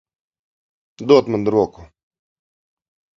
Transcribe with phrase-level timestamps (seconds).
[1.07, 1.81] Dod man roku.